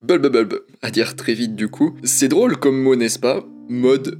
[0.00, 1.96] Bulb bulb, à dire très vite du coup.
[2.04, 3.44] C'est drôle comme mot, n'est-ce pas?
[3.68, 4.16] Mode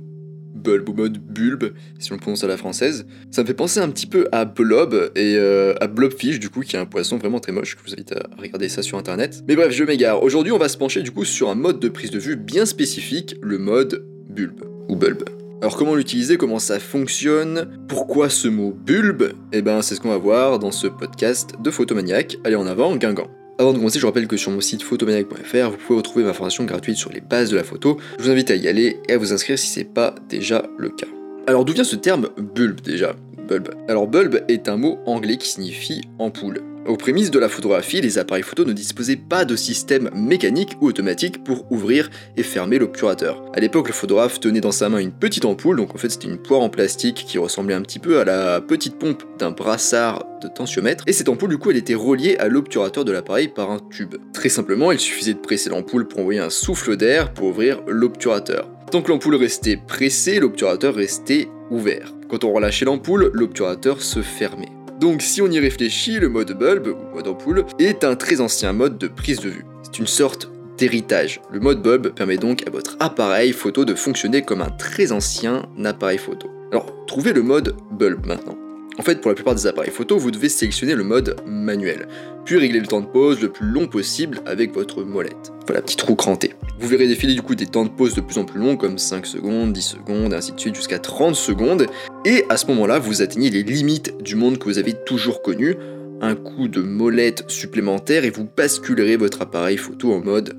[0.53, 3.07] bulb ou mode bulbe, si on le prononce à la française.
[3.31, 6.63] Ça me fait penser un petit peu à blob et euh, à blobfish du coup,
[6.63, 7.77] qui est un poisson vraiment très moche.
[7.79, 9.45] Je vous invite à regarder ça sur internet.
[9.47, 10.21] Mais bref, je m'égare.
[10.21, 12.67] Aujourd'hui, on va se pencher du coup sur un mode de prise de vue bien
[12.67, 15.23] spécifique, le mode bulbe ou bulb.
[15.63, 19.33] Alors comment l'utiliser, comment ça fonctionne, pourquoi ce mot bulbe?
[19.53, 22.37] Eh ben c'est ce qu'on va voir dans ce podcast de Photomaniac.
[22.43, 23.29] Allez en avant, Guingamp.
[23.61, 26.63] Avant de commencer, je rappelle que sur mon site photomaniac.fr, vous pouvez retrouver ma formation
[26.63, 27.99] gratuite sur les bases de la photo.
[28.17, 30.91] Je vous invite à y aller et à vous inscrire si c'est pas déjà le
[30.91, 31.09] cas.
[31.49, 33.17] Alors d'où vient ce terme bulbe déjà?
[33.49, 33.71] Bulb.
[33.89, 36.63] Alors bulb est un mot anglais qui signifie ampoule.
[36.89, 40.87] Aux prémices de la photographie, les appareils photo ne disposaient pas de système mécanique ou
[40.87, 43.45] automatique pour ouvrir et fermer l'obturateur.
[43.53, 46.29] À l'époque, le photographe tenait dans sa main une petite ampoule, donc en fait c'était
[46.29, 50.25] une poire en plastique qui ressemblait un petit peu à la petite pompe d'un brassard
[50.41, 53.71] de tensiomètre, et cette ampoule du coup elle était reliée à l'obturateur de l'appareil par
[53.71, 54.15] un tube.
[54.33, 58.67] Très simplement, il suffisait de presser l'ampoule pour envoyer un souffle d'air pour ouvrir l'obturateur.
[58.91, 62.15] Tant que l'ampoule restait pressée, l'obturateur restait ouvert.
[62.31, 64.78] Quand on relâchait l'ampoule, l'obturateur se fermait.
[65.01, 68.73] Donc si on y réfléchit, le mode bulb, ou mode ampoule, est un très ancien
[68.73, 69.65] mode de prise de vue.
[69.83, 71.41] C'est une sorte d'héritage.
[71.53, 75.69] Le mode bulb permet donc à votre appareil photo de fonctionner comme un très ancien
[75.85, 76.51] appareil photo.
[76.73, 78.59] Alors, trouvez le mode bulb maintenant.
[78.99, 82.09] En fait, pour la plupart des appareils photo, vous devez sélectionner le mode manuel,
[82.45, 85.53] puis régler le temps de pause le plus long possible avec votre molette.
[85.67, 86.55] Voilà, petite roue crantée.
[86.81, 88.99] Vous verrez défiler du coup des temps de pause de plus en plus longs, comme
[88.99, 91.87] 5 secondes, 10 secondes, ainsi de suite, jusqu'à 30 secondes,
[92.25, 95.77] et à ce moment-là, vous atteignez les limites du monde que vous avez toujours connu,
[96.21, 100.57] un coup de molette supplémentaire et vous basculerez votre appareil photo en mode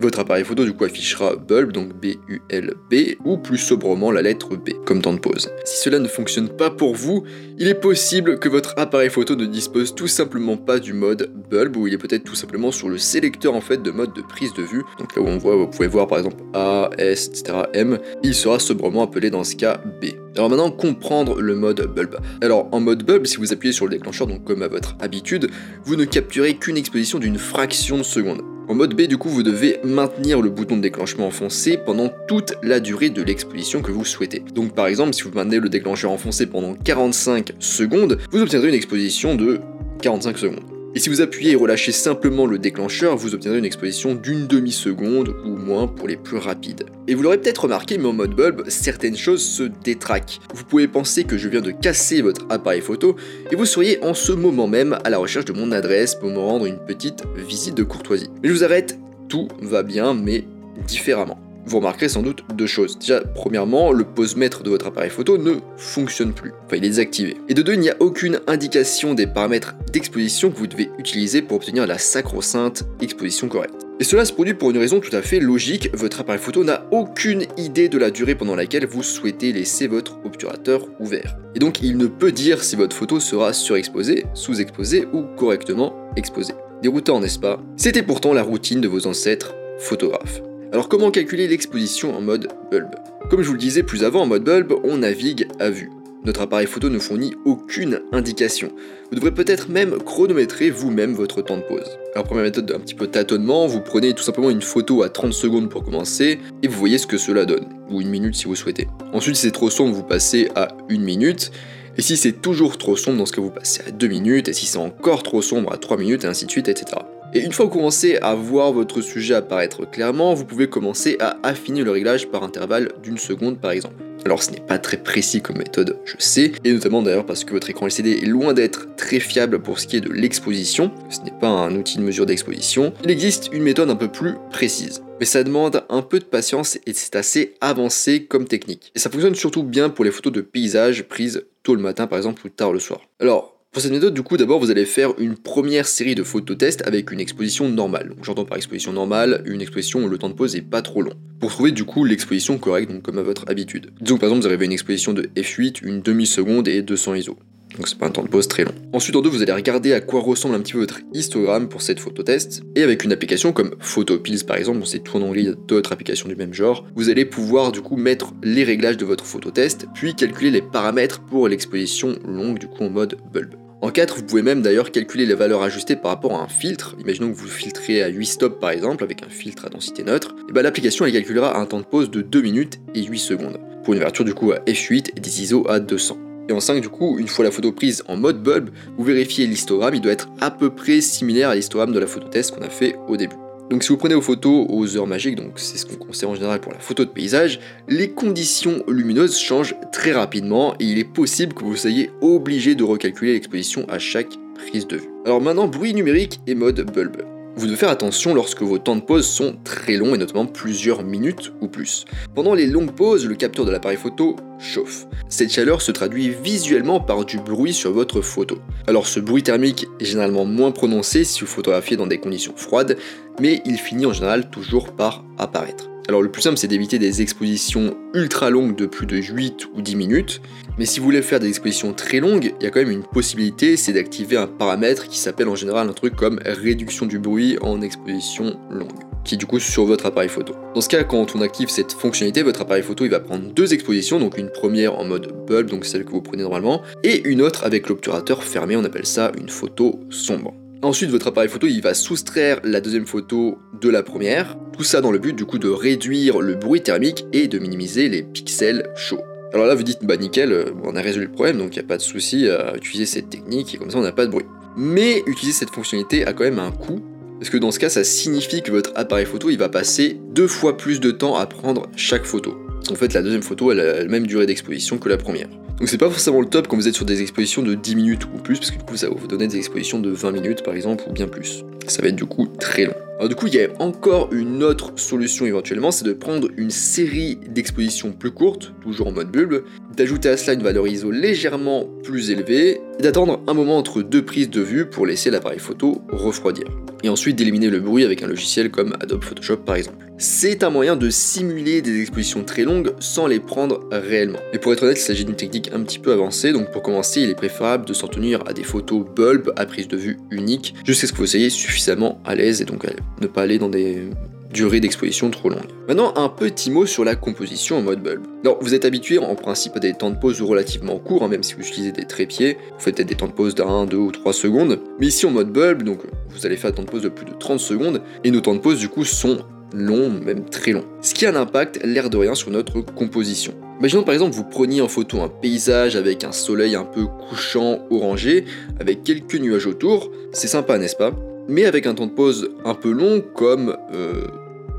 [0.00, 4.70] Votre appareil photo du coup affichera bulb, donc B-U-L-B, ou plus sobrement la lettre B,
[4.86, 5.50] comme temps de pause.
[5.64, 7.24] Si cela ne fonctionne pas pour vous,
[7.58, 11.76] il est possible que votre appareil photo ne dispose tout simplement pas du mode bulb,
[11.76, 14.54] ou il est peut-être tout simplement sur le sélecteur en fait de mode de prise
[14.54, 14.82] de vue.
[14.98, 18.34] Donc là où on voit, vous pouvez voir par exemple A, S, etc., M, il
[18.34, 20.06] sera sobrement appelé dans ce cas B.
[20.36, 22.16] Alors maintenant, comprendre le mode bulb.
[22.40, 25.50] Alors en mode bulb, si vous appuyez sur le déclencheur, donc comme à votre habitude,
[25.84, 28.40] vous ne capturez qu'une exposition d'une fraction de seconde.
[28.70, 32.54] En mode B, du coup, vous devez maintenir le bouton de déclenchement enfoncé pendant toute
[32.62, 34.44] la durée de l'exposition que vous souhaitez.
[34.54, 38.76] Donc par exemple, si vous maintenez le déclencheur enfoncé pendant 45 secondes, vous obtiendrez une
[38.76, 39.58] exposition de
[40.02, 40.69] 45 secondes.
[40.92, 45.36] Et si vous appuyez et relâchez simplement le déclencheur, vous obtiendrez une exposition d'une demi-seconde
[45.44, 46.86] ou moins pour les plus rapides.
[47.06, 50.40] Et vous l'aurez peut-être remarqué, mais en mode bulb, certaines choses se détraquent.
[50.52, 53.14] Vous pouvez penser que je viens de casser votre appareil photo,
[53.52, 56.38] et vous seriez en ce moment même à la recherche de mon adresse pour me
[56.38, 58.30] rendre une petite visite de courtoisie.
[58.42, 60.44] Mais je vous arrête, tout va bien, mais
[60.88, 62.98] différemment vous remarquerez sans doute deux choses.
[62.98, 66.52] Déjà, premièrement, le pose-mètre de votre appareil photo ne fonctionne plus.
[66.66, 67.36] Enfin, il est désactivé.
[67.48, 71.42] Et de deux, il n'y a aucune indication des paramètres d'exposition que vous devez utiliser
[71.42, 73.86] pour obtenir la sacro-sainte exposition correcte.
[74.00, 76.86] Et cela se produit pour une raison tout à fait logique, votre appareil photo n'a
[76.90, 81.36] aucune idée de la durée pendant laquelle vous souhaitez laisser votre obturateur ouvert.
[81.54, 86.54] Et donc il ne peut dire si votre photo sera surexposée, sous-exposée ou correctement exposée.
[86.82, 87.60] Déroutant, n'est-ce pas?
[87.76, 90.40] C'était pourtant la routine de vos ancêtres photographes.
[90.72, 92.90] Alors comment calculer l'exposition en mode bulb?
[93.28, 95.90] Comme je vous le disais plus avant, en mode bulb, on navigue à vue.
[96.24, 98.70] Notre appareil photo ne fournit aucune indication.
[99.10, 101.98] Vous devrez peut-être même chronométrer vous-même votre temps de pause.
[102.14, 105.32] Alors première méthode d'un petit peu tâtonnement, vous prenez tout simplement une photo à 30
[105.32, 108.54] secondes pour commencer et vous voyez ce que cela donne, ou une minute si vous
[108.54, 108.86] souhaitez.
[109.12, 111.50] Ensuite si c'est trop sombre, vous passez à une minute,
[111.98, 114.52] et si c'est toujours trop sombre, dans ce cas vous passez à 2 minutes, et
[114.52, 116.96] si c'est encore trop sombre à 3 minutes, et ainsi de suite, etc.
[117.32, 121.16] Et une fois que vous commencez à voir votre sujet apparaître clairement, vous pouvez commencer
[121.20, 123.94] à affiner le réglage par intervalle d'une seconde par exemple.
[124.24, 127.52] Alors ce n'est pas très précis comme méthode, je sais, et notamment d'ailleurs parce que
[127.52, 131.20] votre écran LCD est loin d'être très fiable pour ce qui est de l'exposition, ce
[131.20, 135.02] n'est pas un outil de mesure d'exposition, il existe une méthode un peu plus précise.
[135.20, 138.90] Mais ça demande un peu de patience et c'est assez avancé comme technique.
[138.94, 142.18] Et ça fonctionne surtout bien pour les photos de paysages prises tôt le matin par
[142.18, 143.00] exemple ou tard le soir.
[143.20, 146.84] Alors, pour cette méthode, du coup, d'abord, vous allez faire une première série de phototests
[146.88, 148.14] avec une exposition normale.
[148.20, 151.12] J'entends par exposition normale une exposition où le temps de pause est pas trop long.
[151.38, 153.92] Pour trouver du coup l'exposition correcte, donc comme à votre habitude.
[154.00, 157.38] Disons par exemple, vous avez une exposition de f8, une demi-seconde et 200 ISO.
[157.76, 158.74] Donc c'est pas un temps de pause très long.
[158.92, 161.82] Ensuite en deux, vous allez regarder à quoi ressemble un petit peu votre histogramme pour
[161.82, 162.64] cette phototest.
[162.74, 165.54] Et avec une application comme Photopills par exemple, c'est tout en anglais, il y a
[165.54, 169.24] d'autres applications du même genre, vous allez pouvoir du coup mettre les réglages de votre
[169.24, 173.54] phototest, puis calculer les paramètres pour l'exposition longue du coup en mode bulb.
[173.82, 176.94] En 4, vous pouvez même d'ailleurs calculer les valeurs ajustées par rapport à un filtre.
[177.00, 180.34] Imaginons que vous filtrez à 8 stops par exemple, avec un filtre à densité neutre.
[180.50, 183.58] Et bah, l'application elle calculera un temps de pause de 2 minutes et 8 secondes.
[183.82, 186.18] Pour une ouverture du coup à f8 et des ISO à 200.
[186.50, 188.68] Et en 5 du coup, une fois la photo prise en mode bulb,
[188.98, 192.28] vous vérifiez l'histogramme, il doit être à peu près similaire à l'histogramme de la photo
[192.28, 193.36] test qu'on a fait au début.
[193.70, 196.34] Donc si vous prenez vos photos aux heures magiques, donc c'est ce qu'on conseille en
[196.34, 201.04] général pour la photo de paysage, les conditions lumineuses changent très rapidement et il est
[201.04, 205.08] possible que vous soyez obligé de recalculer l'exposition à chaque prise de vue.
[205.24, 207.22] Alors maintenant, bruit numérique et mode bulb.
[207.60, 211.02] Vous devez faire attention lorsque vos temps de pause sont très longs et notamment plusieurs
[211.02, 212.06] minutes ou plus.
[212.34, 215.04] Pendant les longues pauses, le capteur de l'appareil photo chauffe.
[215.28, 218.56] Cette chaleur se traduit visuellement par du bruit sur votre photo.
[218.86, 222.96] Alors ce bruit thermique est généralement moins prononcé si vous photographiez dans des conditions froides,
[223.38, 225.90] mais il finit en général toujours par apparaître.
[226.08, 229.82] Alors le plus simple c'est d'éviter des expositions ultra longues de plus de 8 ou
[229.82, 230.40] 10 minutes,
[230.78, 233.04] mais si vous voulez faire des expositions très longues, il y a quand même une
[233.04, 237.58] possibilité, c'est d'activer un paramètre qui s'appelle en général un truc comme réduction du bruit
[237.60, 238.88] en exposition longue
[239.24, 240.54] qui est du coup sur votre appareil photo.
[240.74, 243.74] Dans ce cas, quand on active cette fonctionnalité, votre appareil photo il va prendre deux
[243.74, 247.42] expositions, donc une première en mode bulb, donc celle que vous prenez normalement, et une
[247.42, 250.54] autre avec l'obturateur fermé, on appelle ça une photo sombre.
[250.82, 254.56] Ensuite, votre appareil photo, il va soustraire la deuxième photo de la première.
[254.72, 258.08] Tout ça dans le but du coup de réduire le bruit thermique et de minimiser
[258.08, 259.20] les pixels chauds.
[259.52, 261.84] Alors là, vous dites, bah nickel, euh, on a résolu le problème, donc il n'y
[261.84, 264.30] a pas de souci à utiliser cette technique et comme ça on n'a pas de
[264.30, 264.46] bruit.
[264.74, 267.02] Mais utiliser cette fonctionnalité a quand même un coût,
[267.38, 270.46] parce que dans ce cas, ça signifie que votre appareil photo, il va passer deux
[270.46, 272.56] fois plus de temps à prendre chaque photo.
[272.90, 275.48] En fait, la deuxième photo, a la même durée d'exposition que la première.
[275.78, 278.24] Donc c'est pas forcément le top quand vous êtes sur des expositions de 10 minutes
[278.26, 280.62] ou plus, parce que du coup ça va vous donner des expositions de 20 minutes
[280.62, 281.64] par exemple, ou bien plus.
[281.86, 282.94] Ça va être du coup très long.
[283.20, 286.70] Alors du coup il y a encore une autre solution éventuellement, c'est de prendre une
[286.70, 289.62] série d'expositions plus courtes, toujours en mode bulbe,
[289.94, 294.24] d'ajouter à cela une valeur ISO légèrement plus élevée, et d'attendre un moment entre deux
[294.24, 296.64] prises de vue pour laisser l'appareil photo refroidir.
[297.02, 300.06] Et ensuite d'éliminer le bruit avec un logiciel comme Adobe Photoshop par exemple.
[300.18, 304.38] C'est un moyen de simuler des expositions très longues sans les prendre réellement.
[304.52, 307.22] Mais pour être honnête, il s'agit d'une technique un petit peu avancée, donc pour commencer,
[307.22, 310.74] il est préférable de s'en tenir à des photos bulb à prise de vue unique,
[310.84, 312.84] jusqu'à ce que vous soyez suffisamment à l'aise et donc
[313.20, 314.08] ne pas aller dans des
[314.52, 315.70] durées d'exposition trop longues.
[315.88, 318.22] Maintenant, un petit mot sur la composition en mode bulb.
[318.44, 321.42] Alors, vous êtes habitué en principe à des temps de pause relativement courts, hein, même
[321.42, 324.10] si vous utilisez des trépieds, vous faites peut-être des temps de pause d'un, deux ou
[324.10, 324.80] trois secondes.
[324.98, 327.26] Mais ici en mode bulb, donc vous allez faire un temps de pause de plus
[327.26, 329.38] de 30 secondes, et nos temps de pause du coup sont
[329.72, 330.84] long, même très long.
[331.00, 333.54] Ce qui a un impact, l'air de rien, sur notre composition.
[333.78, 337.78] Imaginons par exemple vous preniez en photo un paysage avec un soleil un peu couchant
[337.88, 338.44] orangé,
[338.78, 341.12] avec quelques nuages autour, c'est sympa n'est-ce pas?
[341.50, 344.22] Mais avec un temps de pause un peu long, comme, euh,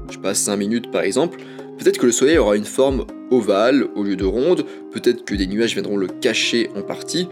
[0.08, 1.38] je sais pas, 5 minutes par exemple,
[1.78, 4.64] peut-être que le soleil aura une forme ovale au lieu de ronde,
[4.94, 7.28] peut-être que des nuages viendront le cacher en partie,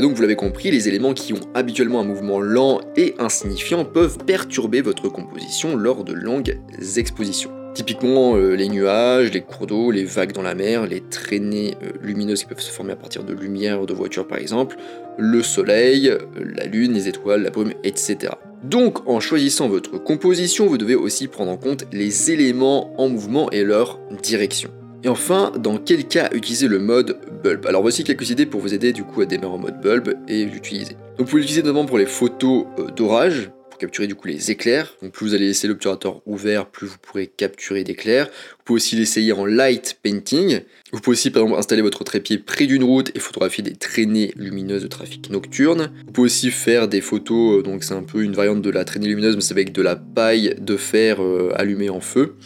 [0.00, 4.18] donc vous l'avez compris, les éléments qui ont habituellement un mouvement lent et insignifiant peuvent
[4.18, 6.58] perturber votre composition lors de longues
[6.96, 7.52] expositions.
[7.74, 11.92] Typiquement euh, les nuages, les cours d'eau, les vagues dans la mer, les traînées euh,
[12.02, 14.76] lumineuses qui peuvent se former à partir de lumière de voiture par exemple,
[15.18, 16.12] le soleil,
[16.56, 18.32] la lune, les étoiles, la brume, etc.
[18.62, 23.50] Donc en choisissant votre composition, vous devez aussi prendre en compte les éléments en mouvement
[23.50, 24.70] et leur direction.
[25.04, 27.66] Et enfin, dans quel cas utiliser le mode bulb?
[27.66, 30.44] Alors voici quelques idées pour vous aider du coup à démarrer en mode bulb et
[30.44, 30.92] l'utiliser.
[31.18, 33.50] Donc vous pouvez l'utiliser notamment pour les photos euh, d'orage,
[33.82, 34.94] capturer du coup les éclairs.
[35.02, 38.26] Donc plus vous allez laisser l'obturateur ouvert, plus vous pourrez capturer d'éclairs.
[38.26, 40.60] Vous pouvez aussi l'essayer en light painting.
[40.92, 44.32] Vous pouvez aussi par exemple installer votre trépied près d'une route et photographier des traînées
[44.36, 45.90] lumineuses de trafic nocturne.
[46.06, 48.84] Vous pouvez aussi faire des photos, euh, donc c'est un peu une variante de la
[48.84, 52.36] traînée lumineuse, mais c'est avec de la paille de fer euh, allumée en feu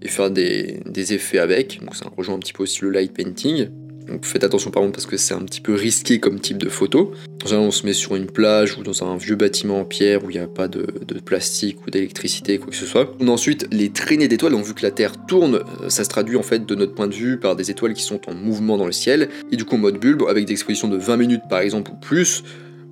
[0.00, 0.80] et faire des,
[1.12, 1.80] effets avec.
[1.80, 3.68] Donc ça rejoint un petit peu aussi le light painting.
[4.08, 6.68] Donc faites attention par contre parce que c'est un petit peu risqué comme type de
[6.68, 7.12] photo.
[7.50, 10.34] on se met sur une plage ou dans un vieux bâtiment en pierre où il
[10.34, 10.84] n'y a pas de,
[11.24, 13.16] plastique ou d'électricité, quoi que ce soit.
[13.26, 16.42] ensuite, les traînées d'étoiles, donc vu que la Terre tourne, euh, ça se traduit en
[16.42, 18.92] fait de notre point de vue par des étoiles qui sont en mouvement dans le
[18.92, 19.28] ciel.
[19.50, 21.96] Et du coup, en mode bulbe, avec des expositions de 20 minutes par exemple ou
[21.96, 22.42] plus,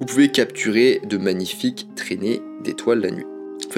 [0.00, 3.24] vous pouvez capturer de magnifiques traînées d'étoiles la nuit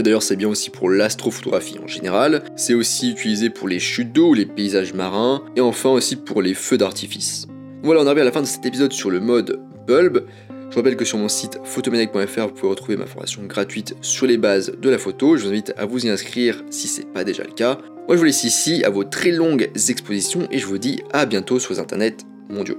[0.03, 4.35] d'ailleurs c'est bien aussi pour l'astrophotographie en général, c'est aussi utilisé pour les chutes d'eau,
[4.35, 7.47] les paysages marins, et enfin aussi pour les feux d'artifice.
[7.83, 10.25] Voilà, on arrive à la fin de cet épisode sur le mode bulb.
[10.71, 14.38] Je rappelle que sur mon site photomenec.fr, vous pouvez retrouver ma formation gratuite sur les
[14.38, 15.37] bases de la photo.
[15.37, 17.79] Je vous invite à vous y inscrire si c'est pas déjà le cas.
[18.07, 21.26] Moi je vous laisse ici à vos très longues expositions et je vous dis à
[21.26, 22.17] bientôt sur les internets
[22.49, 22.79] mondiaux.